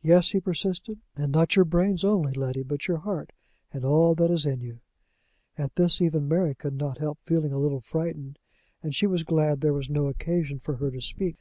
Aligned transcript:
"Yes," 0.00 0.30
he 0.30 0.40
persisted; 0.40 1.00
"and 1.14 1.30
not 1.30 1.54
your 1.54 1.66
brains 1.66 2.02
only, 2.02 2.32
Letty, 2.32 2.62
but 2.62 2.88
your 2.88 2.96
heart, 2.96 3.30
and 3.74 3.84
all 3.84 4.14
that 4.14 4.30
is 4.30 4.46
in 4.46 4.62
you." 4.62 4.80
At 5.58 5.74
this 5.74 6.00
even 6.00 6.26
Mary 6.28 6.54
could 6.54 6.78
not 6.78 6.96
help 6.96 7.18
feeling 7.26 7.52
a 7.52 7.58
little 7.58 7.82
frightened; 7.82 8.38
and 8.82 8.94
she 8.94 9.06
was 9.06 9.22
glad 9.22 9.60
there 9.60 9.74
was 9.74 9.90
no 9.90 10.06
occasion 10.06 10.60
for 10.60 10.76
her 10.76 10.90
to 10.90 11.02
speak. 11.02 11.36